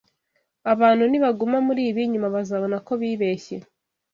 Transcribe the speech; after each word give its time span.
Abantu 0.73 1.03
nibaguma 1.07 1.57
muri 1.67 1.81
ibi, 1.89 2.01
nyuma 2.11 2.27
bazabona 2.35 2.77
ko 2.87 2.93
bibeshye 3.01 3.57